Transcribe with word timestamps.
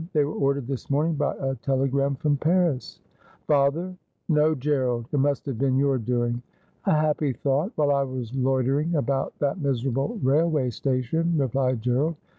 They 0.13 0.23
were 0.25 0.33
ordered 0.33 0.65
this 0.65 0.89
morning 0.89 1.13
by 1.13 1.35
a 1.39 1.53
tele 1.53 1.87
gram 1.87 2.15
from 2.15 2.35
Paris.'' 2.35 2.99
Father! 3.47 3.95
No, 4.29 4.55
Gerald; 4.55 5.05
it 5.11 5.19
must 5.19 5.45
have 5.45 5.59
been 5.59 5.77
your 5.77 5.99
doing.'' 5.99 6.41
A 6.85 6.93
happy 6.95 7.33
thought 7.33 7.71
while 7.75 7.91
I 7.91 8.01
was 8.01 8.33
loitering 8.33 8.95
about 8.95 9.37
that 9.37 9.59
miserable 9.61 10.19
railway 10.23 10.71
station,' 10.71 11.35
replied 11.37 11.83
Gerald. 11.83 12.15